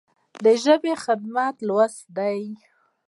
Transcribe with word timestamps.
د 0.43 0.45
ژبې 0.63 0.93
خدمت 1.03 1.55
لوست 1.67 2.01
دی. 2.17 2.41